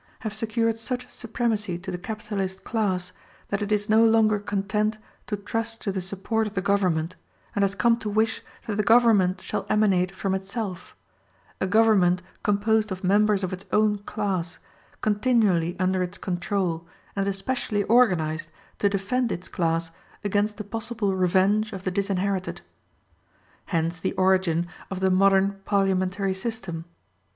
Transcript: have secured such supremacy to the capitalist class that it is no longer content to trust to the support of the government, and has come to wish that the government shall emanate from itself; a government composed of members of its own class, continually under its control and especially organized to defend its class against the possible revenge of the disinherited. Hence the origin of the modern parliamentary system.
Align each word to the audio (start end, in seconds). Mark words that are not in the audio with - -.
have 0.21 0.33
secured 0.33 0.77
such 0.79 1.07
supremacy 1.11 1.77
to 1.77 1.91
the 1.91 1.97
capitalist 1.99 2.63
class 2.63 3.11
that 3.49 3.61
it 3.61 3.71
is 3.71 3.87
no 3.87 4.03
longer 4.03 4.39
content 4.39 4.97
to 5.27 5.37
trust 5.37 5.79
to 5.79 5.91
the 5.91 6.01
support 6.01 6.47
of 6.47 6.55
the 6.55 6.59
government, 6.59 7.15
and 7.53 7.61
has 7.61 7.75
come 7.75 7.95
to 7.95 8.09
wish 8.09 8.41
that 8.65 8.77
the 8.77 8.83
government 8.83 9.39
shall 9.41 9.63
emanate 9.69 10.09
from 10.09 10.33
itself; 10.33 10.95
a 11.59 11.67
government 11.67 12.23
composed 12.41 12.91
of 12.91 13.03
members 13.03 13.43
of 13.43 13.53
its 13.53 13.67
own 13.71 13.99
class, 13.99 14.57
continually 15.01 15.75
under 15.79 16.01
its 16.01 16.17
control 16.17 16.87
and 17.15 17.27
especially 17.27 17.83
organized 17.83 18.49
to 18.79 18.89
defend 18.89 19.31
its 19.31 19.47
class 19.47 19.91
against 20.23 20.57
the 20.57 20.63
possible 20.63 21.13
revenge 21.13 21.71
of 21.73 21.83
the 21.83 21.91
disinherited. 21.91 22.61
Hence 23.65 23.99
the 23.99 24.13
origin 24.13 24.65
of 24.89 24.99
the 24.99 25.11
modern 25.11 25.61
parliamentary 25.63 26.33
system. 26.33 26.85